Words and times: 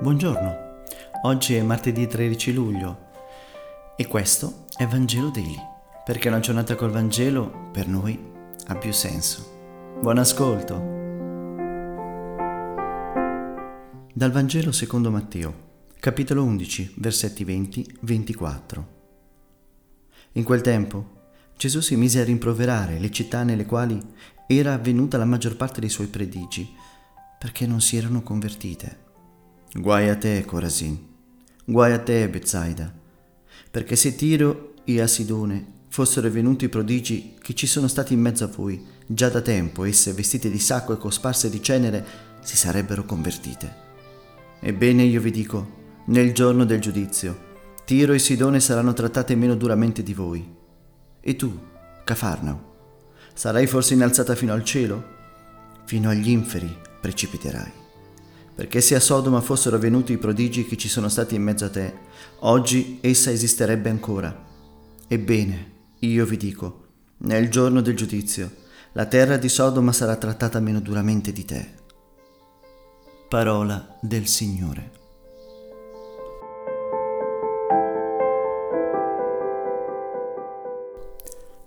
Buongiorno, 0.00 0.84
oggi 1.22 1.56
è 1.56 1.62
martedì 1.62 2.06
13 2.06 2.52
luglio 2.52 3.06
e 3.96 4.06
questo 4.06 4.66
è 4.76 4.86
Vangelo 4.86 5.28
Daily, 5.30 5.58
perché 6.04 6.28
una 6.28 6.38
giornata 6.38 6.76
col 6.76 6.92
Vangelo 6.92 7.68
per 7.72 7.88
noi 7.88 8.16
ha 8.68 8.76
più 8.76 8.92
senso. 8.92 9.96
Buon 10.00 10.18
ascolto! 10.18 10.74
Dal 14.14 14.30
Vangelo 14.30 14.70
secondo 14.70 15.10
Matteo, 15.10 15.54
capitolo 15.98 16.44
11, 16.44 16.94
versetti 16.98 17.44
20-24. 17.44 18.84
In 20.34 20.44
quel 20.44 20.60
tempo 20.60 21.32
Gesù 21.56 21.80
si 21.80 21.96
mise 21.96 22.20
a 22.20 22.24
rimproverare 22.24 23.00
le 23.00 23.10
città 23.10 23.42
nelle 23.42 23.66
quali 23.66 24.00
era 24.46 24.74
avvenuta 24.74 25.18
la 25.18 25.24
maggior 25.24 25.56
parte 25.56 25.80
dei 25.80 25.88
suoi 25.88 26.06
prodigi, 26.06 26.72
perché 27.36 27.66
non 27.66 27.80
si 27.80 27.96
erano 27.96 28.22
convertite. 28.22 29.06
Guai 29.74 30.08
a 30.08 30.16
te, 30.16 30.46
Corasin, 30.46 30.98
guai 31.66 31.92
a 31.92 31.98
te, 31.98 32.26
Bezzaida, 32.30 32.90
perché 33.70 33.96
se 33.96 34.16
Tiro 34.16 34.72
e 34.84 34.98
a 35.02 35.06
Sidone 35.06 35.72
fossero 35.88 36.30
venuti 36.30 36.64
i 36.64 36.70
prodigi 36.70 37.34
che 37.38 37.52
ci 37.52 37.66
sono 37.66 37.86
stati 37.86 38.14
in 38.14 38.20
mezzo 38.20 38.44
a 38.44 38.46
voi, 38.48 38.82
già 39.06 39.28
da 39.28 39.42
tempo 39.42 39.84
esse, 39.84 40.14
vestite 40.14 40.50
di 40.50 40.58
sacco 40.58 40.94
e 40.94 40.96
cosparse 40.96 41.50
di 41.50 41.62
cenere, 41.62 42.02
si 42.40 42.56
sarebbero 42.56 43.04
convertite. 43.04 43.74
Ebbene 44.60 45.02
io 45.02 45.20
vi 45.20 45.30
dico, 45.30 45.76
nel 46.06 46.32
giorno 46.32 46.64
del 46.64 46.80
giudizio, 46.80 47.46
Tiro 47.84 48.14
e 48.14 48.18
Sidone 48.18 48.60
saranno 48.60 48.94
trattate 48.94 49.34
meno 49.34 49.54
duramente 49.54 50.02
di 50.02 50.14
voi. 50.14 50.50
E 51.20 51.36
tu, 51.36 51.58
Cafarnao, 52.04 52.76
sarai 53.34 53.66
forse 53.66 53.92
innalzata 53.92 54.34
fino 54.34 54.54
al 54.54 54.64
cielo? 54.64 55.16
Fino 55.84 56.08
agli 56.08 56.30
inferi 56.30 56.74
precipiterai 57.02 57.86
perché 58.58 58.80
se 58.80 58.96
a 58.96 59.00
Sodoma 59.00 59.40
fossero 59.40 59.78
venuti 59.78 60.14
i 60.14 60.18
prodigi 60.18 60.64
che 60.64 60.76
ci 60.76 60.88
sono 60.88 61.08
stati 61.08 61.36
in 61.36 61.44
mezzo 61.44 61.66
a 61.66 61.70
te, 61.70 61.94
oggi 62.40 62.98
essa 63.00 63.30
esisterebbe 63.30 63.88
ancora. 63.88 64.46
Ebbene, 65.06 65.72
io 66.00 66.26
vi 66.26 66.36
dico, 66.36 66.86
nel 67.18 67.50
giorno 67.50 67.80
del 67.80 67.94
giudizio, 67.94 68.50
la 68.94 69.06
terra 69.06 69.36
di 69.36 69.48
Sodoma 69.48 69.92
sarà 69.92 70.16
trattata 70.16 70.58
meno 70.58 70.80
duramente 70.80 71.32
di 71.32 71.44
te. 71.44 71.72
Parola 73.28 73.96
del 74.00 74.26
Signore. 74.26 74.90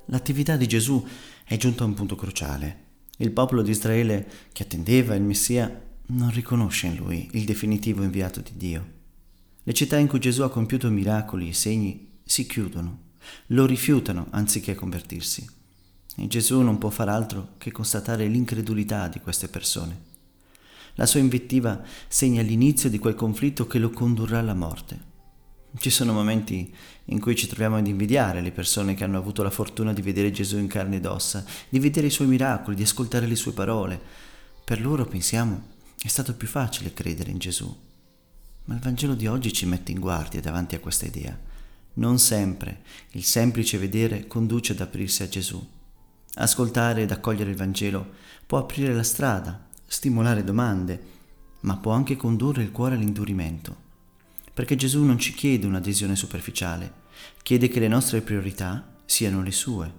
L'attività 0.07 0.57
di 0.57 0.67
Gesù 0.67 1.01
è 1.45 1.55
giunta 1.55 1.85
a 1.85 1.87
un 1.87 1.93
punto 1.93 2.15
cruciale. 2.15 2.79
Il 3.19 3.31
popolo 3.31 3.61
di 3.61 3.71
Israele, 3.71 4.27
che 4.51 4.63
attendeva 4.63 5.15
il 5.15 5.21
Messia, 5.21 5.89
non 6.13 6.29
riconosce 6.31 6.87
in 6.87 6.95
lui 6.95 7.29
il 7.33 7.45
definitivo 7.45 8.03
inviato 8.03 8.41
di 8.41 8.51
Dio. 8.55 8.99
Le 9.63 9.73
città 9.73 9.97
in 9.97 10.07
cui 10.07 10.19
Gesù 10.19 10.41
ha 10.41 10.49
compiuto 10.49 10.89
miracoli 10.89 11.49
e 11.49 11.53
segni 11.53 12.19
si 12.23 12.45
chiudono, 12.45 12.99
lo 13.47 13.65
rifiutano 13.65 14.27
anziché 14.31 14.75
convertirsi. 14.75 15.47
E 16.17 16.27
Gesù 16.27 16.59
non 16.61 16.77
può 16.77 16.89
far 16.89 17.07
altro 17.07 17.53
che 17.57 17.71
constatare 17.71 18.27
l'incredulità 18.27 19.07
di 19.07 19.19
queste 19.19 19.47
persone. 19.47 20.09
La 20.95 21.05
sua 21.05 21.21
invettiva 21.21 21.81
segna 22.07 22.41
l'inizio 22.41 22.89
di 22.89 22.99
quel 22.99 23.15
conflitto 23.15 23.65
che 23.65 23.79
lo 23.79 23.91
condurrà 23.91 24.39
alla 24.39 24.53
morte. 24.53 25.09
Ci 25.77 25.89
sono 25.89 26.11
momenti 26.11 26.73
in 27.05 27.19
cui 27.21 27.35
ci 27.35 27.47
troviamo 27.47 27.77
ad 27.77 27.87
invidiare 27.87 28.41
le 28.41 28.51
persone 28.51 28.93
che 28.93 29.05
hanno 29.05 29.17
avuto 29.17 29.41
la 29.41 29.49
fortuna 29.49 29.93
di 29.93 30.01
vedere 30.01 30.31
Gesù 30.31 30.57
in 30.57 30.67
carne 30.67 30.97
ed 30.97 31.05
ossa, 31.05 31.45
di 31.69 31.79
vedere 31.79 32.07
i 32.07 32.11
suoi 32.11 32.27
miracoli, 32.27 32.75
di 32.75 32.83
ascoltare 32.83 33.25
le 33.25 33.35
sue 33.35 33.53
parole. 33.53 33.99
Per 34.65 34.81
loro 34.81 35.05
pensiamo 35.05 35.79
è 36.03 36.07
stato 36.07 36.33
più 36.33 36.47
facile 36.47 36.93
credere 36.93 37.29
in 37.29 37.37
Gesù, 37.37 37.75
ma 38.65 38.73
il 38.73 38.79
Vangelo 38.79 39.13
di 39.13 39.27
oggi 39.27 39.53
ci 39.53 39.65
mette 39.65 39.91
in 39.91 39.99
guardia 39.99 40.41
davanti 40.41 40.75
a 40.75 40.79
questa 40.79 41.05
idea. 41.05 41.37
Non 41.93 42.19
sempre 42.19 42.81
il 43.11 43.23
semplice 43.23 43.77
vedere 43.77 44.25
conduce 44.25 44.71
ad 44.71 44.79
aprirsi 44.79 45.23
a 45.23 45.29
Gesù. 45.29 45.63
Ascoltare 46.35 47.03
ed 47.03 47.11
accogliere 47.11 47.51
il 47.51 47.55
Vangelo 47.55 48.13
può 48.47 48.57
aprire 48.57 48.93
la 48.93 49.03
strada, 49.03 49.67
stimolare 49.85 50.43
domande, 50.43 51.03
ma 51.61 51.77
può 51.77 51.91
anche 51.91 52.15
condurre 52.15 52.63
il 52.63 52.71
cuore 52.71 52.95
all'indurimento. 52.95 53.89
Perché 54.53 54.75
Gesù 54.75 55.03
non 55.03 55.19
ci 55.19 55.33
chiede 55.33 55.67
un'adesione 55.67 56.15
superficiale, 56.15 56.93
chiede 57.43 57.67
che 57.67 57.79
le 57.79 57.87
nostre 57.87 58.21
priorità 58.21 58.95
siano 59.05 59.43
le 59.43 59.51
sue. 59.51 59.93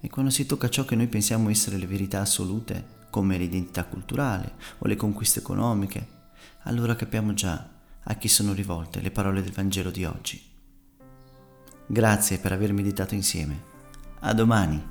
E 0.00 0.08
quando 0.08 0.30
si 0.30 0.46
tocca 0.46 0.68
ciò 0.68 0.84
che 0.84 0.94
noi 0.94 1.06
pensiamo 1.08 1.48
essere 1.48 1.78
le 1.78 1.86
verità 1.86 2.20
assolute, 2.20 3.00
come 3.12 3.36
l'identità 3.36 3.84
culturale 3.84 4.54
o 4.78 4.86
le 4.86 4.96
conquiste 4.96 5.40
economiche, 5.40 6.06
allora 6.62 6.96
capiamo 6.96 7.34
già 7.34 7.68
a 8.04 8.14
chi 8.14 8.26
sono 8.26 8.54
rivolte 8.54 9.02
le 9.02 9.10
parole 9.10 9.42
del 9.42 9.52
Vangelo 9.52 9.90
di 9.90 10.06
oggi. 10.06 10.42
Grazie 11.86 12.38
per 12.38 12.52
aver 12.52 12.72
meditato 12.72 13.14
insieme. 13.14 13.62
A 14.20 14.32
domani. 14.32 14.82